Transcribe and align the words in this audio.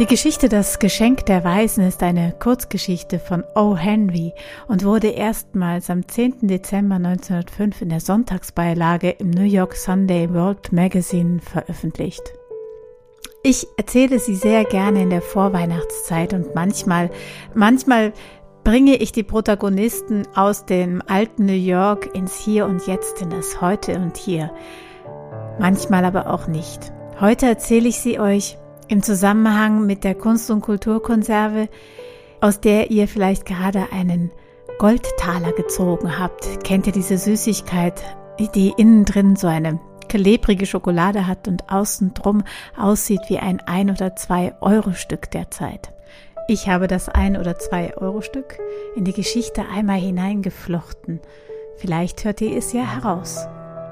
Die 0.00 0.06
Geschichte 0.06 0.48
Das 0.48 0.80
Geschenk 0.80 1.24
der 1.26 1.44
Weisen 1.44 1.86
ist 1.86 2.02
eine 2.02 2.34
Kurzgeschichte 2.40 3.20
von 3.20 3.44
O. 3.54 3.76
Henry 3.76 4.32
und 4.66 4.84
wurde 4.84 5.10
erstmals 5.10 5.88
am 5.88 6.08
10. 6.08 6.48
Dezember 6.48 6.96
1905 6.96 7.82
in 7.82 7.90
der 7.90 8.00
Sonntagsbeilage 8.00 9.10
im 9.10 9.30
New 9.30 9.44
York 9.44 9.76
Sunday 9.76 10.28
World 10.34 10.72
Magazine 10.72 11.38
veröffentlicht. 11.38 12.22
Ich 13.44 13.68
erzähle 13.76 14.18
sie 14.18 14.34
sehr 14.34 14.64
gerne 14.64 15.00
in 15.00 15.10
der 15.10 15.22
Vorweihnachtszeit 15.22 16.32
und 16.32 16.56
manchmal, 16.56 17.08
manchmal 17.54 18.12
bringe 18.64 18.96
ich 18.96 19.12
die 19.12 19.22
Protagonisten 19.22 20.26
aus 20.34 20.66
dem 20.66 21.02
alten 21.06 21.46
New 21.46 21.52
York 21.52 22.16
ins 22.16 22.36
Hier 22.36 22.66
und 22.66 22.84
Jetzt, 22.88 23.22
in 23.22 23.30
das 23.30 23.60
Heute 23.60 23.94
und 23.94 24.16
Hier. 24.16 24.50
Manchmal 25.60 26.04
aber 26.04 26.30
auch 26.34 26.48
nicht. 26.48 26.92
Heute 27.20 27.46
erzähle 27.46 27.88
ich 27.88 28.00
sie 28.00 28.18
euch 28.18 28.58
im 28.88 29.02
Zusammenhang 29.02 29.86
mit 29.86 30.04
der 30.04 30.14
Kunst- 30.14 30.50
und 30.50 30.60
Kulturkonserve, 30.60 31.68
aus 32.40 32.60
der 32.60 32.90
ihr 32.90 33.08
vielleicht 33.08 33.46
gerade 33.46 33.86
einen 33.92 34.30
Goldtaler 34.78 35.52
gezogen 35.52 36.18
habt. 36.18 36.64
Kennt 36.64 36.86
ihr 36.86 36.92
diese 36.92 37.16
Süßigkeit, 37.16 38.02
die 38.54 38.72
innen 38.76 39.04
drin 39.04 39.36
so 39.36 39.46
eine 39.46 39.80
klebrige 40.08 40.66
Schokolade 40.66 41.26
hat 41.26 41.48
und 41.48 41.70
außen 41.70 42.14
drum 42.14 42.42
aussieht 42.76 43.22
wie 43.28 43.38
ein 43.38 43.60
ein 43.60 43.90
oder 43.90 44.16
zwei 44.16 44.54
Euro 44.60 44.92
Stück 44.92 45.30
derzeit? 45.30 45.92
Ich 46.46 46.68
habe 46.68 46.88
das 46.88 47.08
ein 47.08 47.38
oder 47.38 47.58
zwei 47.58 47.96
Euro 47.96 48.20
Stück 48.20 48.58
in 48.96 49.04
die 49.04 49.14
Geschichte 49.14 49.64
einmal 49.72 49.98
hineingeflochten. 49.98 51.20
Vielleicht 51.76 52.24
hört 52.24 52.40
ihr 52.42 52.56
es 52.56 52.72
ja 52.72 52.82
heraus. 52.82 53.46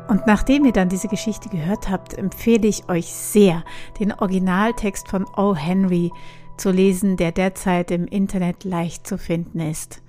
Und 0.08 0.26
nachdem 0.26 0.64
ihr 0.64 0.72
dann 0.72 0.88
diese 0.88 1.08
Geschichte 1.08 1.48
gehört 1.48 1.88
habt, 1.88 2.16
empfehle 2.18 2.66
ich 2.66 2.88
euch 2.88 3.06
sehr, 3.06 3.64
den 3.98 4.12
Originaltext 4.12 5.08
von 5.08 5.24
O. 5.36 5.54
Henry 5.54 6.10
zu 6.56 6.70
lesen, 6.70 7.16
der 7.16 7.32
derzeit 7.32 7.90
im 7.90 8.06
Internet 8.06 8.64
leicht 8.64 9.06
zu 9.06 9.18
finden 9.18 9.60
ist. 9.60 10.02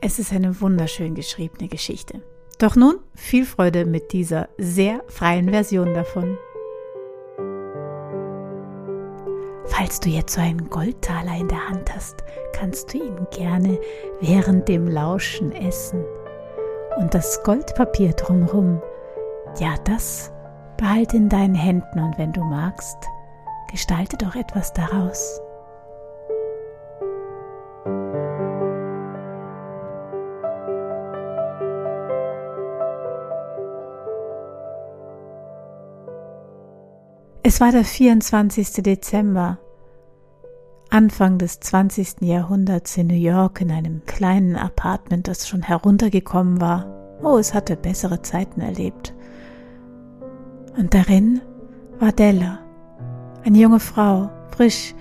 Es 0.00 0.18
ist 0.18 0.32
eine 0.32 0.60
wunderschön 0.60 1.14
geschriebene 1.14 1.68
Geschichte. 1.68 2.22
Doch 2.58 2.76
nun 2.76 2.96
viel 3.14 3.46
Freude 3.46 3.84
mit 3.84 4.12
dieser 4.12 4.48
sehr 4.58 5.02
freien 5.08 5.50
Version 5.50 5.92
davon. 5.92 6.38
Falls 9.66 9.98
du 9.98 10.08
jetzt 10.08 10.34
so 10.34 10.40
einen 10.40 10.70
Goldtaler 10.70 11.36
in 11.36 11.48
der 11.48 11.68
Hand 11.68 11.94
hast, 11.94 12.22
kannst 12.52 12.92
du 12.92 12.98
ihn 12.98 13.26
gerne 13.30 13.78
während 14.20 14.68
dem 14.68 14.86
Lauschen 14.86 15.52
essen 15.52 16.04
und 16.96 17.14
das 17.14 17.42
Goldpapier 17.42 18.12
drumherum, 18.12 18.82
ja, 19.58 19.74
das 19.84 20.32
behalte 20.76 21.16
in 21.16 21.28
deinen 21.28 21.54
Händen 21.54 22.00
und 22.00 22.18
wenn 22.18 22.32
du 22.32 22.42
magst, 22.42 22.98
gestalte 23.70 24.16
doch 24.16 24.34
etwas 24.34 24.72
daraus. 24.72 25.40
Es 37.46 37.60
war 37.60 37.72
der 37.72 37.84
24. 37.84 38.82
Dezember, 38.82 39.58
Anfang 40.90 41.38
des 41.38 41.60
20. 41.60 42.20
Jahrhunderts 42.20 42.96
in 42.96 43.08
New 43.08 43.14
York 43.14 43.60
in 43.60 43.70
einem 43.70 44.04
kleinen 44.06 44.56
Apartment, 44.56 45.26
das 45.26 45.48
schon 45.48 45.62
heruntergekommen 45.62 46.60
war. 46.60 46.86
Oh, 47.22 47.38
es 47.38 47.54
hatte 47.54 47.76
bessere 47.76 48.22
Zeiten 48.22 48.60
erlebt. 48.60 49.14
Und 50.76 50.94
darin 50.94 51.40
war 51.98 52.12
Della, 52.12 52.58
eine 53.44 53.58
junge 53.58 53.80
Frau, 53.80 54.30
frisch, 54.54 54.94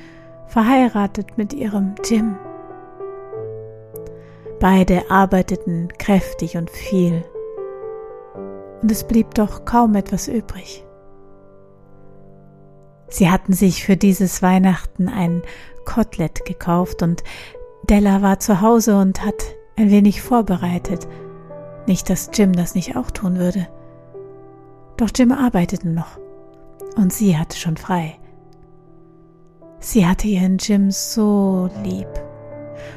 verheiratet 0.47 1.37
mit 1.37 1.53
ihrem 1.53 1.95
Jim. 2.03 2.35
Beide 4.59 5.09
arbeiteten 5.09 5.89
kräftig 5.97 6.57
und 6.57 6.69
viel. 6.69 7.23
Und 8.81 8.91
es 8.91 9.03
blieb 9.03 9.33
doch 9.33 9.65
kaum 9.65 9.95
etwas 9.95 10.27
übrig. 10.27 10.85
Sie 13.09 13.29
hatten 13.29 13.53
sich 13.53 13.83
für 13.83 13.95
dieses 13.97 14.41
Weihnachten 14.41 15.07
ein 15.07 15.43
Kotelett 15.85 16.45
gekauft 16.45 17.01
und 17.01 17.23
Della 17.83 18.21
war 18.21 18.39
zu 18.39 18.61
Hause 18.61 18.97
und 18.97 19.23
hat 19.25 19.43
ein 19.75 19.91
wenig 19.91 20.21
vorbereitet. 20.21 21.07
Nicht, 21.85 22.09
dass 22.09 22.29
Jim 22.33 22.53
das 22.53 22.75
nicht 22.75 22.95
auch 22.95 23.11
tun 23.11 23.37
würde. 23.37 23.67
Doch 24.97 25.09
Jim 25.15 25.31
arbeitete 25.31 25.89
noch 25.89 26.17
und 26.95 27.11
sie 27.11 27.37
hatte 27.37 27.57
schon 27.57 27.77
frei. 27.77 28.19
Sie 29.79 30.05
hatte 30.05 30.27
ihren 30.27 30.57
Jim 30.59 30.91
so 30.91 31.69
lieb 31.83 32.07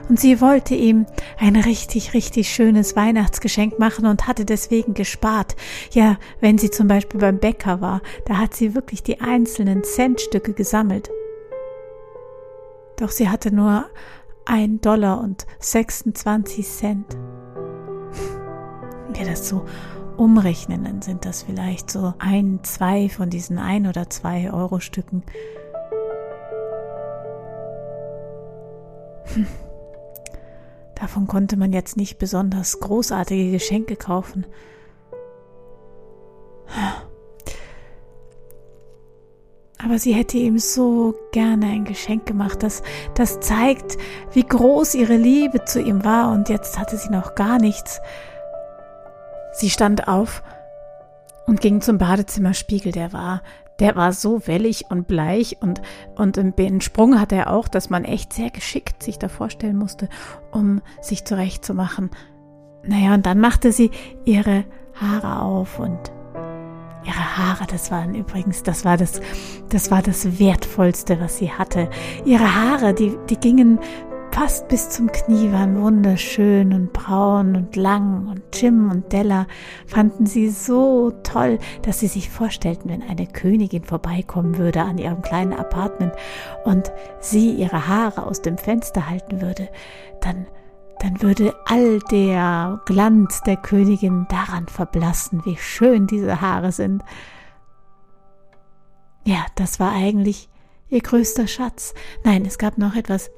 und 0.08 0.20
sie 0.20 0.40
wollte 0.40 0.74
ihm 0.74 1.06
ein 1.38 1.56
richtig, 1.56 2.14
richtig 2.14 2.48
schönes 2.48 2.94
Weihnachtsgeschenk 2.94 3.78
machen 3.78 4.06
und 4.06 4.26
hatte 4.26 4.44
deswegen 4.44 4.94
gespart. 4.94 5.56
Ja, 5.92 6.16
wenn 6.40 6.58
sie 6.58 6.70
zum 6.70 6.86
Beispiel 6.86 7.20
beim 7.20 7.38
Bäcker 7.38 7.80
war, 7.80 8.02
da 8.24 8.38
hat 8.38 8.54
sie 8.54 8.74
wirklich 8.74 9.02
die 9.02 9.20
einzelnen 9.20 9.82
Centstücke 9.82 10.52
gesammelt. 10.52 11.10
Doch 12.96 13.10
sie 13.10 13.28
hatte 13.28 13.54
nur 13.54 13.86
ein 14.44 14.80
Dollar 14.80 15.20
und 15.20 15.46
26 15.58 16.66
Cent. 16.66 17.16
Wir 19.12 19.26
das 19.26 19.48
so 19.48 19.64
umrechnen, 20.16 20.84
dann 20.84 21.02
sind 21.02 21.24
das 21.24 21.42
vielleicht 21.42 21.90
so 21.90 22.14
ein, 22.18 22.60
zwei 22.62 23.08
von 23.08 23.28
diesen 23.28 23.58
ein 23.58 23.86
oder 23.86 24.08
zwei 24.08 24.50
Euro 24.52 24.80
Stücken. 24.80 25.22
Hm. 29.34 29.46
Davon 30.94 31.26
konnte 31.26 31.58
man 31.58 31.72
jetzt 31.74 31.98
nicht 31.98 32.18
besonders 32.18 32.80
großartige 32.80 33.50
Geschenke 33.50 33.96
kaufen. 33.96 34.46
Aber 39.86 40.00
sie 40.00 40.14
hätte 40.14 40.36
ihm 40.36 40.58
so 40.58 41.14
gerne 41.30 41.66
ein 41.66 41.84
Geschenk 41.84 42.26
gemacht, 42.26 42.64
das, 42.64 42.82
das 43.14 43.38
zeigt, 43.38 43.96
wie 44.32 44.42
groß 44.42 44.96
ihre 44.96 45.14
Liebe 45.14 45.64
zu 45.64 45.80
ihm 45.80 46.04
war, 46.04 46.32
und 46.32 46.48
jetzt 46.48 46.76
hatte 46.76 46.96
sie 46.96 47.10
noch 47.10 47.36
gar 47.36 47.60
nichts. 47.60 48.00
Sie 49.52 49.70
stand 49.70 50.08
auf 50.08 50.42
und 51.46 51.60
ging 51.60 51.82
zum 51.82 51.98
Badezimmerspiegel, 51.98 52.90
der 52.90 53.12
war 53.12 53.42
der 53.78 53.94
war 53.94 54.14
so 54.14 54.46
wellig 54.46 54.86
und 54.90 55.06
bleich 55.06 55.58
und, 55.60 55.82
und 56.16 56.38
einen 56.38 56.80
Sprung 56.80 57.20
hatte 57.20 57.34
er 57.34 57.52
auch, 57.52 57.68
dass 57.68 57.90
man 57.90 58.04
echt 58.04 58.32
sehr 58.32 58.48
geschickt 58.48 59.02
sich 59.02 59.18
da 59.18 59.28
vorstellen 59.28 59.76
musste, 59.76 60.08
um 60.50 60.80
sich 61.02 61.26
zurechtzumachen. 61.26 62.08
Naja, 62.84 63.12
und 63.12 63.26
dann 63.26 63.38
machte 63.38 63.72
sie 63.72 63.90
ihre 64.24 64.64
Haare 64.94 65.42
auf 65.42 65.78
und 65.78 66.10
ihre 67.06 67.36
Haare, 67.36 67.66
das 67.66 67.90
waren 67.90 68.14
übrigens, 68.14 68.62
das 68.62 68.84
war 68.84 68.96
das, 68.96 69.20
das 69.70 69.90
war 69.90 70.02
das 70.02 70.38
Wertvollste, 70.38 71.20
was 71.20 71.38
sie 71.38 71.50
hatte. 71.50 71.88
Ihre 72.24 72.54
Haare, 72.54 72.94
die, 72.94 73.16
die 73.28 73.36
gingen 73.36 73.78
fast 74.36 74.68
bis 74.68 74.90
zum 74.90 75.10
Knie 75.10 75.50
waren 75.50 75.80
wunderschön 75.80 76.74
und 76.74 76.92
braun 76.92 77.56
und 77.56 77.74
lang 77.74 78.28
und 78.28 78.42
Jim 78.52 78.90
und 78.90 79.10
Della 79.10 79.46
fanden 79.86 80.26
sie 80.26 80.50
so 80.50 81.10
toll, 81.22 81.58
dass 81.80 82.00
sie 82.00 82.06
sich 82.06 82.28
vorstellten, 82.28 82.90
wenn 82.90 83.02
eine 83.02 83.26
Königin 83.26 83.82
vorbeikommen 83.82 84.58
würde 84.58 84.82
an 84.82 84.98
ihrem 84.98 85.22
kleinen 85.22 85.54
Apartment 85.54 86.12
und 86.66 86.92
sie 87.18 87.52
ihre 87.52 87.88
Haare 87.88 88.26
aus 88.26 88.42
dem 88.42 88.58
Fenster 88.58 89.08
halten 89.08 89.40
würde, 89.40 89.70
dann 90.20 90.46
dann 91.00 91.22
würde 91.22 91.54
all 91.66 91.98
der 92.10 92.80
Glanz 92.86 93.42
der 93.42 93.56
Königin 93.56 94.26
daran 94.28 94.66
verblassen, 94.66 95.44
wie 95.44 95.56
schön 95.56 96.06
diese 96.06 96.40
Haare 96.40 96.72
sind. 96.72 97.02
Ja, 99.24 99.44
das 99.56 99.80
war 99.80 99.92
eigentlich 99.92 100.48
ihr 100.88 101.00
größter 101.00 101.46
Schatz. 101.46 101.94
Nein, 102.24 102.44
es 102.46 102.58
gab 102.58 102.78
noch 102.78 102.94
etwas 102.94 103.30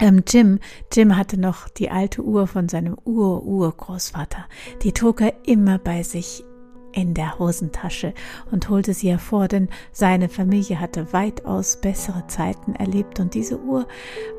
ähm, 0.00 0.22
Jim, 0.26 0.58
Jim 0.92 1.16
hatte 1.16 1.38
noch 1.38 1.68
die 1.68 1.90
alte 1.90 2.22
Uhr 2.22 2.46
von 2.46 2.68
seinem 2.68 2.96
Ur-Urgroßvater. 3.04 4.46
Die 4.82 4.92
trug 4.92 5.20
er 5.20 5.34
immer 5.46 5.78
bei 5.78 6.02
sich 6.02 6.44
in 6.92 7.14
der 7.14 7.38
Hosentasche 7.38 8.12
und 8.50 8.68
holte 8.68 8.94
sie 8.94 9.10
hervor, 9.10 9.48
denn 9.48 9.68
seine 9.92 10.28
Familie 10.28 10.80
hatte 10.80 11.12
weitaus 11.12 11.80
bessere 11.80 12.26
Zeiten 12.26 12.74
erlebt 12.74 13.20
und 13.20 13.34
diese 13.34 13.60
Uhr 13.60 13.86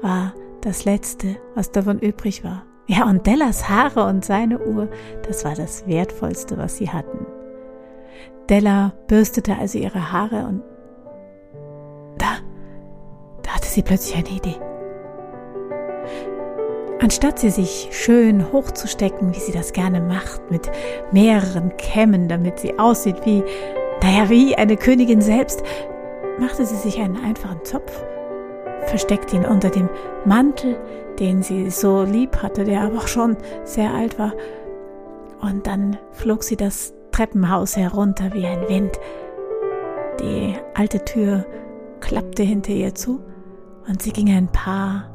war 0.01 0.33
das 0.65 0.85
Letzte, 0.85 1.35
was 1.55 1.71
davon 1.71 1.99
übrig 1.99 2.43
war. 2.43 2.63
Ja, 2.87 3.05
und 3.05 3.27
Dellas 3.27 3.69
Haare 3.69 4.05
und 4.05 4.25
seine 4.25 4.59
Uhr, 4.59 4.89
das 5.27 5.45
war 5.45 5.55
das 5.55 5.87
Wertvollste, 5.87 6.57
was 6.57 6.77
sie 6.77 6.89
hatten. 6.89 7.25
Della 8.49 8.93
bürstete 9.07 9.57
also 9.57 9.77
ihre 9.77 10.11
Haare 10.11 10.45
und 10.47 10.61
da, 12.17 12.37
da 13.41 13.51
hatte 13.51 13.67
sie 13.67 13.81
plötzlich 13.81 14.15
eine 14.17 14.37
Idee. 14.37 14.55
Anstatt 17.01 17.39
sie 17.39 17.49
sich 17.49 17.89
schön 17.91 18.51
hochzustecken, 18.51 19.33
wie 19.33 19.39
sie 19.39 19.51
das 19.51 19.73
gerne 19.73 19.99
macht, 19.99 20.49
mit 20.49 20.71
mehreren 21.11 21.75
Kämmen, 21.77 22.29
damit 22.29 22.59
sie 22.59 22.79
aussieht 22.79 23.25
wie, 23.25 23.43
naja, 24.01 24.29
wie 24.29 24.55
eine 24.55 24.77
Königin 24.77 25.21
selbst, 25.21 25.63
machte 26.39 26.65
sie 26.65 26.77
sich 26.77 26.99
einen 26.99 27.17
einfachen 27.17 27.63
Zopf 27.63 28.05
versteckte 28.93 29.35
ihn 29.35 29.45
unter 29.45 29.71
dem 29.71 29.89
Mantel, 30.23 30.77
den 31.17 31.41
sie 31.41 31.71
so 31.71 32.03
lieb 32.03 32.43
hatte, 32.43 32.63
der 32.63 32.81
aber 32.81 32.99
auch 32.99 33.07
schon 33.07 33.35
sehr 33.63 33.91
alt 33.91 34.19
war. 34.19 34.33
Und 35.41 35.65
dann 35.65 35.97
flog 36.11 36.43
sie 36.43 36.55
das 36.55 36.93
Treppenhaus 37.11 37.75
herunter 37.75 38.31
wie 38.33 38.45
ein 38.45 38.69
Wind. 38.69 38.99
Die 40.19 40.53
alte 40.75 41.03
Tür 41.03 41.43
klappte 42.01 42.43
hinter 42.43 42.71
ihr 42.71 42.93
zu 42.93 43.19
und 43.87 44.03
sie 44.03 44.11
ging 44.11 44.29
ein 44.29 44.47
paar 44.47 45.09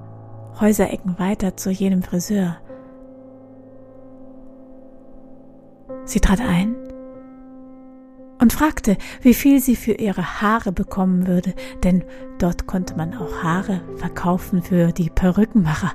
Häuserecken 0.60 1.16
weiter 1.20 1.56
zu 1.56 1.70
jenem 1.70 2.02
Friseur. 2.02 2.56
Sie 6.04 6.18
trat 6.18 6.40
ein 6.40 6.74
und 8.40 8.52
fragte, 8.52 8.96
wie 9.22 9.34
viel 9.34 9.60
sie 9.60 9.76
für 9.76 9.92
ihre 9.92 10.40
Haare 10.40 10.72
bekommen 10.72 11.26
würde, 11.26 11.54
denn 11.82 12.04
dort 12.38 12.66
konnte 12.66 12.96
man 12.96 13.14
auch 13.14 13.42
Haare 13.42 13.80
verkaufen 13.96 14.62
für 14.62 14.92
die 14.92 15.10
Perückenmacher. 15.10 15.92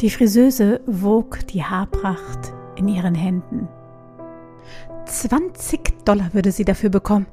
Die 0.00 0.10
Friseuse 0.10 0.80
wog 0.86 1.46
die 1.48 1.64
Haarpracht 1.64 2.52
in 2.76 2.88
ihren 2.88 3.14
Händen. 3.14 3.68
20 5.06 6.04
Dollar 6.04 6.32
würde 6.32 6.52
sie 6.52 6.64
dafür 6.64 6.90
bekommen. 6.90 7.26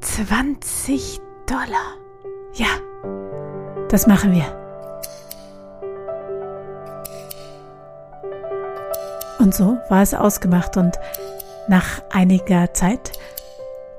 20 0.00 1.20
Dollar. 1.46 1.96
Ja, 2.54 2.68
das 3.88 4.06
machen 4.06 4.32
wir. 4.32 4.65
Und 9.46 9.54
so 9.54 9.78
war 9.88 10.02
es 10.02 10.12
ausgemacht 10.12 10.76
und 10.76 10.98
nach 11.68 12.02
einiger 12.10 12.74
Zeit 12.74 13.12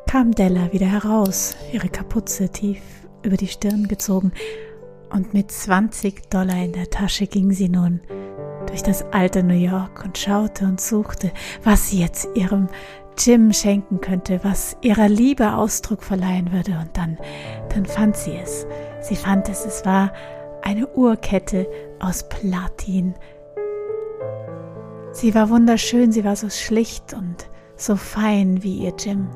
kam 0.05 0.35
Della 0.35 0.73
wieder 0.73 0.87
heraus, 0.87 1.55
ihre 1.71 1.87
Kapuze 1.87 2.49
tief 2.49 2.81
über 3.23 3.37
die 3.37 3.47
Stirn 3.47 3.87
gezogen, 3.87 4.33
und 5.09 5.33
mit 5.33 5.49
20 5.49 6.29
Dollar 6.29 6.61
in 6.61 6.73
der 6.73 6.89
Tasche 6.89 7.27
ging 7.27 7.53
sie 7.53 7.69
nun 7.69 8.01
durch 8.67 8.83
das 8.83 9.05
alte 9.13 9.41
New 9.41 9.53
York 9.53 10.03
und 10.03 10.17
schaute 10.17 10.65
und 10.65 10.81
suchte, 10.81 11.31
was 11.63 11.91
sie 11.91 12.01
jetzt 12.01 12.27
ihrem 12.35 12.67
Jim 13.17 13.53
schenken 13.53 14.01
könnte, 14.01 14.41
was 14.43 14.75
ihrer 14.81 15.07
Liebe 15.07 15.53
Ausdruck 15.53 16.03
verleihen 16.03 16.51
würde. 16.51 16.71
Und 16.71 16.89
dann, 16.97 17.17
dann 17.73 17.85
fand 17.85 18.17
sie 18.17 18.35
es. 18.35 18.67
Sie 18.99 19.15
fand 19.15 19.47
es. 19.47 19.65
Es 19.65 19.85
war 19.85 20.11
eine 20.61 20.87
Uhrkette 20.89 21.69
aus 22.01 22.27
Platin, 22.27 23.15
Sie 25.17 25.33
war 25.33 25.49
wunderschön, 25.49 26.11
sie 26.11 26.23
war 26.23 26.35
so 26.35 26.47
schlicht 26.47 27.15
und 27.15 27.49
so 27.75 27.95
fein 27.95 28.61
wie 28.61 28.77
ihr 28.77 28.93
Jim. 28.99 29.27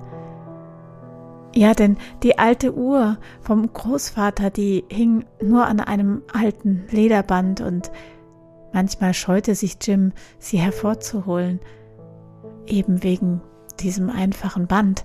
Ja, 1.55 1.73
denn 1.73 1.97
die 2.21 2.37
alte 2.37 2.75
Uhr 2.75 3.17
vom 3.41 3.73
Großvater, 3.73 4.51
die 4.51 4.83
hing 4.91 5.25
nur 5.41 5.65
an 5.65 5.79
einem 5.79 6.21
alten 6.31 6.85
Lederband 6.91 7.61
und 7.61 7.91
manchmal 8.71 9.15
scheute 9.15 9.55
sich 9.55 9.77
Jim, 9.81 10.11
sie 10.37 10.59
hervorzuholen, 10.59 11.59
eben 12.67 13.01
wegen 13.01 13.41
diesem 13.79 14.11
einfachen 14.11 14.67
Band. 14.67 15.03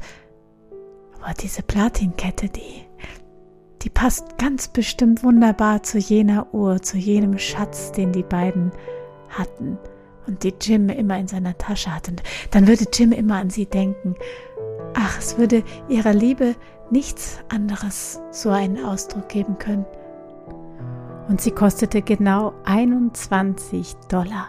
Aber 1.22 1.32
diese 1.32 1.62
Platinkette, 1.62 2.50
die, 2.50 2.84
die 3.80 3.88
passt 3.88 4.36
ganz 4.36 4.68
bestimmt 4.68 5.24
wunderbar 5.24 5.82
zu 5.82 5.96
jener 5.96 6.52
Uhr, 6.52 6.82
zu 6.82 6.98
jenem 6.98 7.38
Schatz, 7.38 7.92
den 7.92 8.12
die 8.12 8.24
beiden 8.24 8.72
hatten 9.30 9.78
und 10.26 10.42
die 10.42 10.54
Jim 10.60 10.88
immer 10.88 11.18
in 11.18 11.28
seiner 11.28 11.56
Tasche 11.58 11.94
hat. 11.94 12.08
Und 12.08 12.22
dann 12.50 12.66
würde 12.66 12.86
Jim 12.92 13.12
immer 13.12 13.36
an 13.36 13.50
sie 13.50 13.66
denken. 13.66 14.14
Ach, 14.94 15.18
es 15.18 15.38
würde 15.38 15.62
ihrer 15.88 16.12
Liebe 16.12 16.54
nichts 16.90 17.38
anderes 17.48 18.20
so 18.30 18.50
einen 18.50 18.84
Ausdruck 18.84 19.28
geben 19.28 19.58
können. 19.58 19.86
Und 21.28 21.40
sie 21.40 21.50
kostete 21.50 22.02
genau 22.02 22.52
21 22.64 23.94
Dollar. 24.08 24.48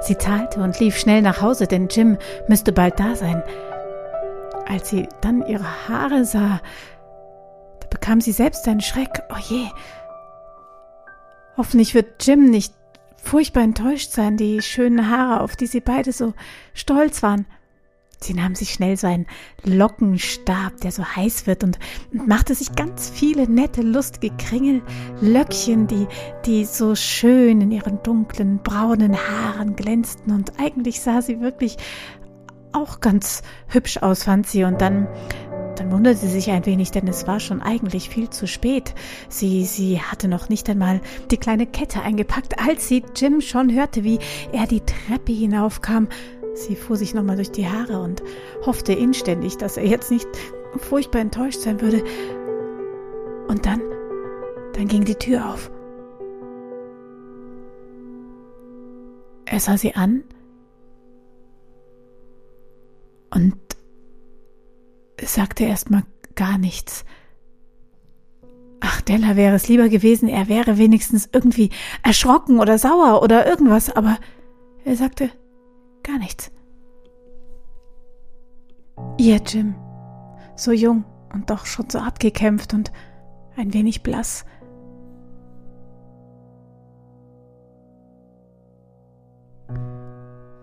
Sie 0.00 0.16
zahlte 0.16 0.60
und 0.60 0.78
lief 0.78 0.96
schnell 0.96 1.22
nach 1.22 1.40
Hause, 1.40 1.66
denn 1.66 1.88
Jim 1.88 2.18
müsste 2.48 2.72
bald 2.72 3.00
da 3.00 3.16
sein. 3.16 3.42
Als 4.68 4.90
sie 4.90 5.08
dann 5.20 5.44
ihre 5.46 5.88
Haare 5.88 6.24
sah, 6.24 6.60
da 7.80 7.86
bekam 7.90 8.20
sie 8.20 8.32
selbst 8.32 8.66
einen 8.68 8.80
Schreck. 8.80 9.22
Oh 9.30 9.38
je. 9.38 9.66
Hoffentlich 11.56 11.94
wird 11.94 12.24
Jim 12.24 12.50
nicht 12.50 12.74
furchtbar 13.22 13.62
enttäuscht 13.62 14.12
sein, 14.12 14.36
die 14.36 14.60
schönen 14.60 15.10
Haare, 15.10 15.40
auf 15.40 15.56
die 15.56 15.66
sie 15.66 15.80
beide 15.80 16.12
so 16.12 16.34
stolz 16.74 17.22
waren. 17.22 17.46
Sie 18.20 18.34
nahm 18.34 18.54
sich 18.54 18.72
schnell 18.72 18.96
so 18.96 19.08
einen 19.08 19.26
Lockenstab, 19.64 20.80
der 20.80 20.92
so 20.92 21.04
heiß 21.04 21.46
wird, 21.46 21.64
und 21.64 21.78
machte 22.12 22.54
sich 22.54 22.74
ganz 22.76 23.10
viele 23.10 23.48
nette, 23.50 23.82
lustige 23.82 24.34
Kringellöckchen, 24.36 25.88
die, 25.88 26.06
die 26.46 26.64
so 26.64 26.94
schön 26.94 27.60
in 27.60 27.72
ihren 27.72 28.02
dunklen, 28.02 28.60
braunen 28.62 29.16
Haaren 29.16 29.74
glänzten. 29.74 30.32
Und 30.32 30.60
eigentlich 30.60 31.00
sah 31.00 31.20
sie 31.20 31.40
wirklich 31.40 31.78
auch 32.72 33.00
ganz 33.00 33.42
hübsch 33.66 33.98
aus, 33.98 34.24
fand 34.24 34.46
sie. 34.46 34.64
Und 34.64 34.80
dann 34.80 35.08
dann 35.76 35.90
wunderte 35.90 36.18
sie 36.18 36.28
sich 36.28 36.50
ein 36.50 36.66
wenig, 36.66 36.90
denn 36.90 37.08
es 37.08 37.26
war 37.26 37.40
schon 37.40 37.62
eigentlich 37.62 38.08
viel 38.08 38.30
zu 38.30 38.46
spät. 38.46 38.94
Sie, 39.28 39.64
sie 39.64 40.00
hatte 40.00 40.28
noch 40.28 40.48
nicht 40.48 40.68
einmal 40.68 41.00
die 41.30 41.36
kleine 41.36 41.66
Kette 41.66 42.02
eingepackt, 42.02 42.58
als 42.58 42.88
sie 42.88 43.02
Jim 43.16 43.40
schon 43.40 43.72
hörte, 43.72 44.04
wie 44.04 44.18
er 44.52 44.66
die 44.66 44.80
Treppe 44.80 45.32
hinaufkam. 45.32 46.08
Sie 46.54 46.76
fuhr 46.76 46.96
sich 46.96 47.14
nochmal 47.14 47.36
durch 47.36 47.50
die 47.50 47.66
Haare 47.66 48.00
und 48.00 48.22
hoffte 48.66 48.92
inständig, 48.92 49.56
dass 49.56 49.76
er 49.76 49.86
jetzt 49.86 50.10
nicht 50.10 50.28
furchtbar 50.78 51.20
enttäuscht 51.20 51.60
sein 51.60 51.80
würde. 51.80 52.04
Und 53.48 53.66
dann, 53.66 53.80
dann 54.74 54.88
ging 54.88 55.04
die 55.04 55.14
Tür 55.14 55.52
auf. 55.52 55.70
Er 59.46 59.60
sah 59.60 59.76
sie 59.76 59.94
an 59.94 60.24
und 63.34 63.61
sagte 65.26 65.64
erstmal 65.64 66.04
gar 66.34 66.58
nichts. 66.58 67.04
Ach, 68.80 69.00
Della 69.00 69.36
wäre 69.36 69.54
es 69.54 69.68
lieber 69.68 69.88
gewesen, 69.88 70.28
er 70.28 70.48
wäre 70.48 70.76
wenigstens 70.76 71.28
irgendwie 71.32 71.70
erschrocken 72.02 72.58
oder 72.58 72.78
sauer 72.78 73.22
oder 73.22 73.46
irgendwas, 73.46 73.94
aber 73.94 74.18
er 74.84 74.96
sagte 74.96 75.30
gar 76.02 76.18
nichts. 76.18 76.50
Ihr 79.18 79.36
Jim, 79.36 79.74
so 80.56 80.72
jung 80.72 81.04
und 81.32 81.48
doch 81.50 81.66
schon 81.66 81.88
so 81.88 81.98
abgekämpft 81.98 82.74
und 82.74 82.92
ein 83.56 83.72
wenig 83.72 84.02
blass. 84.02 84.44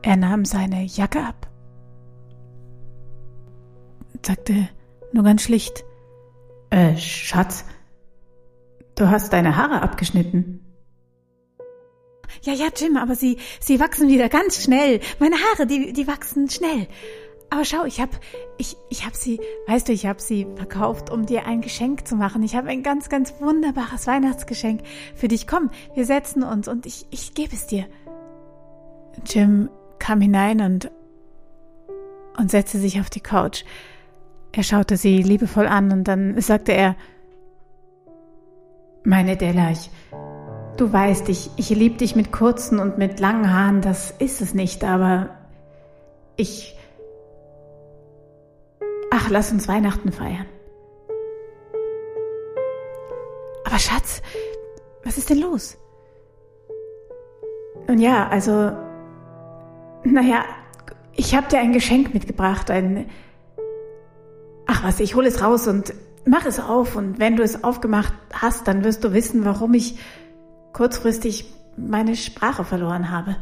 Er 0.02 0.18
nahm 0.18 0.44
seine 0.44 0.84
Jacke 0.84 1.24
ab 1.24 1.49
sagte 4.30 4.70
nur 5.12 5.24
ganz 5.24 5.42
schlicht, 5.42 5.84
äh, 6.70 6.96
Schatz, 6.98 7.66
du 8.94 9.10
hast 9.10 9.34
deine 9.34 9.56
Haare 9.56 9.82
abgeschnitten. 9.82 10.64
Ja, 12.44 12.54
ja, 12.54 12.68
Jim, 12.76 12.96
aber 12.96 13.16
sie, 13.16 13.40
sie 13.60 13.80
wachsen 13.80 14.08
wieder 14.08 14.30
ganz 14.30 14.64
schnell. 14.64 15.00
Meine 15.18 15.36
Haare, 15.36 15.66
die, 15.66 15.94
die 15.94 16.08
wachsen 16.08 16.48
schnell. 16.48 16.88
Aber 17.50 17.66
schau, 17.66 17.86
ich 17.86 18.00
hab, 18.00 18.12
ich, 18.60 18.78
ich 18.92 19.04
hab 19.04 19.16
sie, 19.16 19.40
weißt 19.66 19.88
du, 19.88 19.94
ich 19.94 20.06
hab 20.06 20.22
sie 20.22 20.46
verkauft, 20.56 21.10
um 21.10 21.26
dir 21.26 21.48
ein 21.48 21.62
Geschenk 21.62 22.08
zu 22.08 22.16
machen. 22.16 22.44
Ich 22.44 22.56
habe 22.56 22.70
ein 22.70 22.84
ganz, 22.84 23.10
ganz 23.10 23.34
wunderbares 23.40 24.06
Weihnachtsgeschenk 24.06 24.82
für 25.16 25.28
dich. 25.28 25.48
Komm, 25.48 25.72
wir 25.96 26.06
setzen 26.06 26.44
uns 26.44 26.68
und 26.68 26.86
ich, 26.86 27.08
ich 27.10 27.34
gebe 27.34 27.56
es 27.56 27.66
dir. 27.66 27.88
Jim 29.26 29.72
kam 29.98 30.22
hinein 30.22 30.62
und, 30.62 30.92
und 32.38 32.52
setzte 32.52 32.78
sich 32.78 33.00
auf 33.02 33.10
die 33.10 33.22
Couch. 33.22 33.64
Er 34.52 34.64
schaute 34.64 34.98
sie 34.98 35.22
liebevoll 35.22 35.68
an 35.68 35.92
und 35.92 36.04
dann 36.06 36.40
sagte 36.42 36.72
er, 36.72 36.96
meine 39.04 39.38
Della, 39.38 39.72
ich, 39.72 39.90
du 40.78 40.92
weißt, 40.92 41.30
ich, 41.30 41.52
ich 41.56 41.70
lieb 41.70 41.98
dich 42.00 42.16
mit 42.16 42.32
kurzen 42.32 42.80
und 42.80 42.98
mit 42.98 43.20
langen 43.20 43.54
Haaren, 43.54 43.82
das 43.82 44.12
ist 44.12 44.42
es 44.42 44.54
nicht, 44.54 44.84
aber 44.84 45.30
ich... 46.36 46.76
Ach, 49.12 49.30
lass 49.30 49.52
uns 49.52 49.68
Weihnachten 49.68 50.12
feiern. 50.12 50.46
Aber 53.66 53.80
Schatz, 53.80 54.22
was 55.04 55.18
ist 55.18 55.30
denn 55.30 55.40
los? 55.40 55.78
Nun 57.88 58.00
ja, 58.00 58.28
also, 58.28 58.72
naja, 60.04 60.44
ich 61.16 61.36
habe 61.36 61.48
dir 61.48 61.60
ein 61.60 61.74
Geschenk 61.74 62.14
mitgebracht, 62.14 62.70
ein 62.70 63.10
ach 64.80 64.84
was, 64.84 65.00
ich 65.00 65.16
hole 65.16 65.28
es 65.28 65.42
raus 65.42 65.68
und 65.68 65.94
mach 66.26 66.46
es 66.46 66.60
auf 66.60 66.96
und 66.96 67.20
wenn 67.20 67.36
du 67.36 67.44
es 67.44 67.64
aufgemacht 67.64 68.14
hast, 68.34 68.68
dann 68.68 68.84
wirst 68.84 69.04
du 69.04 69.14
wissen, 69.14 69.46
warum 69.46 69.74
ich 69.74 69.98
kurzfristig 70.74 71.46
meine 71.76 72.16
Sprache 72.16 72.64
verloren 72.64 73.10
habe. 73.10 73.36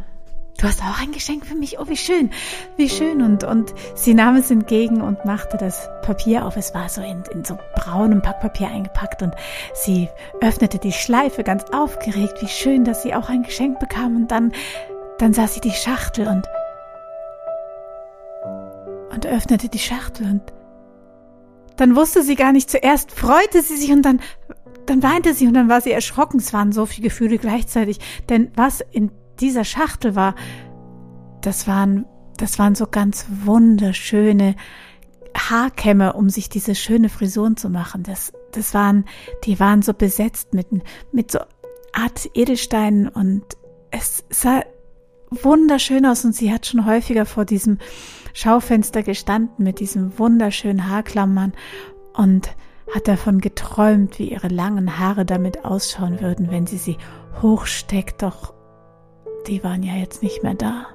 du 0.60 0.68
hast 0.68 0.82
auch 0.82 1.00
ein 1.00 1.12
Geschenk 1.12 1.46
für 1.46 1.54
mich. 1.56 1.80
Oh, 1.80 1.88
wie 1.88 1.98
schön, 1.98 2.32
wie 2.78 2.90
schön. 2.90 3.22
Und, 3.22 3.44
und 3.44 3.74
sie 3.94 4.16
nahm 4.16 4.38
es 4.38 4.50
entgegen 4.50 5.02
und 5.02 5.24
machte 5.26 5.58
das 5.58 5.88
Papier 6.02 6.46
auf. 6.46 6.58
Es 6.58 6.74
war 6.74 6.90
so 6.90 7.02
in, 7.02 7.24
in 7.32 7.46
so 7.46 7.58
braunem 7.76 8.24
Packpapier 8.24 8.70
eingepackt 8.70 9.22
und 9.22 9.36
sie 9.76 10.10
öffnete 10.42 10.80
die 10.80 10.92
Schleife 10.92 11.44
ganz 11.44 11.64
aufgeregt. 11.72 12.42
Wie 12.42 12.48
schön, 12.48 12.86
dass 12.86 13.04
sie 13.04 13.14
auch 13.14 13.30
ein 13.30 13.44
Geschenk 13.44 13.80
bekam. 13.80 14.16
Und 14.16 14.32
dann, 14.32 14.52
dann 15.20 15.34
sah 15.34 15.48
sie 15.48 15.62
die 15.62 15.72
Schachtel 15.72 16.28
und, 16.28 16.48
und 19.12 19.28
öffnete 19.28 19.70
die 19.70 19.80
Schachtel 19.80 20.26
und 20.26 20.57
dann 21.78 21.96
wusste 21.96 22.24
sie 22.24 22.36
gar 22.36 22.52
nicht. 22.52 22.70
Zuerst 22.70 23.12
freute 23.12 23.62
sie 23.62 23.78
sich 23.78 23.92
und 23.92 24.02
dann, 24.02 24.20
dann 24.86 25.02
weinte 25.04 25.34
sie 25.34 25.48
und 25.48 25.54
dann 25.54 25.70
war 25.70 25.82
sie 25.82 25.92
erschrocken. 25.92 26.40
Es 26.40 26.54
waren 26.54 26.72
so 26.72 26.86
viele 26.86 27.08
Gefühle 27.08 27.38
gleichzeitig. 27.38 28.00
Denn 28.30 28.52
was 28.56 28.82
in 28.92 29.12
dieser 29.40 29.64
Schachtel 29.64 30.16
war, 30.16 30.36
das 31.42 31.68
waren, 31.68 32.06
das 32.38 32.60
waren 32.60 32.76
so 32.76 32.88
ganz 32.88 33.26
wunderschöne 33.46 34.56
Haarkämme, 35.36 36.14
um 36.14 36.30
sich 36.30 36.50
diese 36.50 36.76
schöne 36.76 37.10
Frisuren 37.10 37.58
zu 37.58 37.70
machen. 37.70 38.04
Das, 38.04 38.34
das 38.52 38.74
waren, 38.74 39.06
die 39.44 39.60
waren 39.60 39.82
so 39.82 39.94
besetzt 39.94 40.54
mit, 40.54 40.68
mit 41.12 41.32
so 41.32 41.40
Art 41.94 42.30
Edelsteinen 42.34 43.08
und 43.08 43.44
es 43.92 44.24
sah 44.30 44.62
wunderschön 45.30 46.06
aus 46.06 46.26
und 46.26 46.34
sie 46.34 46.52
hat 46.52 46.66
schon 46.66 46.86
häufiger 46.86 47.26
vor 47.26 47.46
diesem 47.46 47.80
Schaufenster 48.34 49.04
gestanden 49.04 49.64
mit 49.64 49.80
diesen 49.80 50.18
wunderschönen 50.20 50.90
Haarklammern 50.90 51.54
und 52.14 52.56
hat 52.94 53.08
davon 53.08 53.42
geträumt, 53.42 54.20
wie 54.20 54.32
ihre 54.32 54.48
langen 54.48 55.00
Haare 55.00 55.26
damit 55.26 55.66
ausschauen 55.66 56.22
würden, 56.22 56.52
wenn 56.52 56.68
sie 56.68 56.78
sie 56.78 56.98
hochsteckt, 57.42 58.22
doch 58.22 58.54
die 59.48 59.64
waren 59.64 59.84
ja 59.84 59.96
jetzt 59.96 60.24
nicht 60.24 60.44
mehr 60.44 60.54
da. 60.54 60.88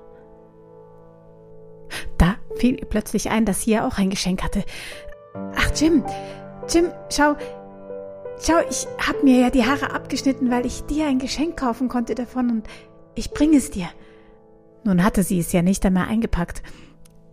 Da 2.18 2.36
fiel 2.56 2.78
ihr 2.78 2.86
plötzlich 2.86 3.30
ein, 3.30 3.44
dass 3.44 3.62
sie 3.62 3.72
ja 3.72 3.86
auch 3.86 3.98
ein 3.98 4.10
Geschenk 4.10 4.42
hatte. 4.42 4.64
Ach, 5.54 5.70
Jim, 5.74 6.04
Jim, 6.68 6.86
schau, 7.10 7.34
schau, 8.40 8.58
ich 8.70 8.86
hab 9.06 9.22
mir 9.22 9.40
ja 9.40 9.50
die 9.50 9.64
Haare 9.64 9.92
abgeschnitten, 9.92 10.50
weil 10.50 10.64
ich 10.66 10.84
dir 10.84 11.06
ein 11.06 11.18
Geschenk 11.18 11.58
kaufen 11.58 11.88
konnte 11.88 12.14
davon 12.14 12.50
und 12.50 12.66
ich 13.14 13.30
bringe 13.32 13.58
es 13.58 13.70
dir. 13.70 13.88
Nun 14.84 15.04
hatte 15.04 15.22
sie 15.22 15.38
es 15.38 15.52
ja 15.52 15.62
nicht 15.62 15.84
einmal 15.86 16.08
eingepackt. 16.08 16.62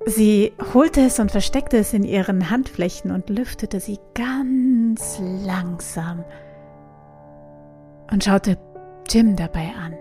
Sie 0.06 0.54
holte 0.74 1.02
es 1.02 1.20
und 1.20 1.32
versteckte 1.32 1.78
es 1.78 1.94
in 1.94 2.04
ihren 2.04 2.50
Handflächen 2.50 3.12
und 3.12 3.30
lüftete 3.30 3.80
sie 3.80 4.00
ganz 4.14 5.20
langsam 5.46 6.24
und 8.12 8.24
schaute 8.24 8.58
Jim 9.10 9.36
dabei 9.36 9.72
an. 9.76 9.96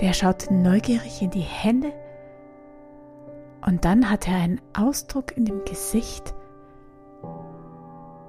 Der 0.00 0.12
schaute 0.14 0.52
neugierig 0.52 1.22
in 1.22 1.30
die 1.30 1.40
Hände 1.40 1.92
und 3.66 3.84
dann 3.84 4.10
hatte 4.10 4.30
er 4.30 4.38
einen 4.38 4.60
Ausdruck 4.76 5.36
in 5.36 5.44
dem 5.44 5.64
Gesicht, 5.64 6.34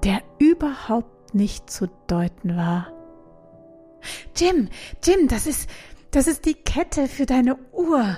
der 0.03 0.21
überhaupt 0.39 1.33
nicht 1.33 1.69
zu 1.69 1.88
deuten 2.07 2.57
war. 2.57 2.88
Jim, 4.36 4.69
Jim, 5.03 5.27
das 5.27 5.45
ist, 5.48 5.69
das 6.12 6.27
ist 6.27 6.46
die 6.46 6.53
Kette 6.53 7.08
für 7.08 7.25
deine 7.25 7.58
Uhr. 7.72 8.18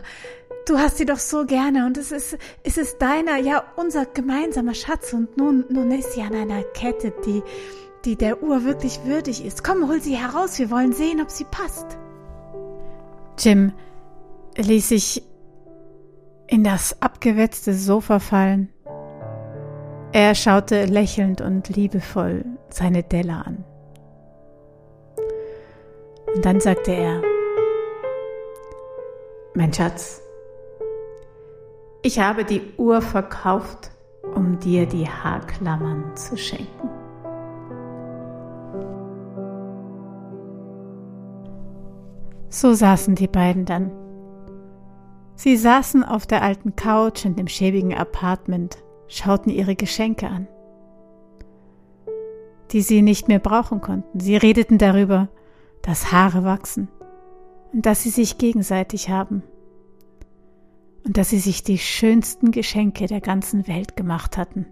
Du 0.66 0.78
hast 0.78 0.98
sie 0.98 1.06
doch 1.06 1.20
so 1.20 1.46
gerne 1.46 1.86
und 1.86 1.98
es 1.98 2.12
ist, 2.12 2.38
es 2.64 2.78
ist 2.78 3.02
deiner, 3.02 3.38
ja, 3.38 3.64
unser 3.76 4.06
gemeinsamer 4.06 4.74
Schatz 4.74 5.14
und 5.14 5.38
nun, 5.38 5.66
nun 5.70 5.92
ist 5.92 6.14
sie 6.14 6.22
an 6.22 6.34
einer 6.34 6.64
Kette, 6.64 7.14
die, 7.26 7.44
die 8.06 8.16
der 8.16 8.42
Uhr 8.42 8.64
wirklich 8.64 9.04
würdig 9.04 9.46
ist. 9.46 9.64
Komm, 9.64 9.88
hol 9.88 10.02
sie 10.02 10.16
heraus, 10.16 10.58
wir 10.60 10.72
wollen 10.72 10.94
sehen, 10.94 11.22
ob 11.22 11.30
sie 11.30 11.46
passt. 11.46 11.98
Jim 13.38 13.74
ließ 14.56 14.90
sich 14.90 15.24
in 16.48 16.64
das 16.64 17.02
abgewetzte 17.02 17.74
Sofa 17.74 18.20
fallen. 18.20 18.70
Er 20.14 20.36
schaute 20.36 20.86
lächelnd 20.86 21.42
und 21.42 21.70
liebevoll 21.70 22.46
seine 22.70 23.04
Della 23.04 23.42
an. 23.42 23.66
Und 26.36 26.46
dann 26.46 26.60
sagte 26.60 26.92
er, 26.92 27.22
mein 29.56 29.74
Schatz, 29.74 30.22
ich 32.02 32.20
habe 32.20 32.44
die 32.44 32.62
Uhr 32.78 33.02
verkauft, 33.02 33.92
um 34.36 34.60
dir 34.60 34.86
die 34.86 35.08
Haarklammern 35.08 36.16
zu 36.16 36.36
schenken. 36.36 36.90
So 42.50 42.74
saßen 42.74 43.16
die 43.16 43.28
beiden 43.28 43.66
dann. 43.66 43.92
Sie 45.36 45.58
saßen 45.58 46.04
auf 46.04 46.28
der 46.28 46.44
alten 46.44 46.76
Couch 46.76 47.26
in 47.26 47.36
dem 47.36 47.48
schäbigen 47.48 47.96
Apartment, 47.96 48.78
schauten 49.08 49.52
ihre 49.52 49.76
Geschenke 49.76 50.28
an, 50.28 50.48
die 52.72 52.82
sie 52.82 53.02
nicht 53.02 53.28
mehr 53.28 53.40
brauchen 53.40 53.82
konnten. 53.82 54.20
Sie 54.20 54.36
redeten 54.36 54.78
darüber, 54.78 55.30
dass 55.82 56.12
Haare 56.12 56.44
wachsen 56.44 56.90
und 57.74 57.86
dass 57.86 58.04
sie 58.04 58.10
sich 58.10 58.38
gegenseitig 58.38 59.10
haben 59.10 59.44
und 61.06 61.18
dass 61.18 61.30
sie 61.30 61.40
sich 61.40 61.64
die 61.64 61.80
schönsten 61.80 62.52
Geschenke 62.52 63.08
der 63.08 63.20
ganzen 63.20 63.68
Welt 63.68 63.98
gemacht 63.98 64.38
hatten. 64.38 64.68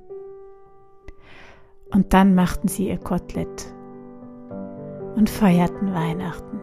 Und 1.92 2.14
dann 2.14 2.36
machten 2.36 2.68
sie 2.68 2.88
ihr 2.88 3.00
Kotelett 3.00 3.74
und 5.16 5.30
feierten 5.30 5.94
Weihnachten. 5.94 6.60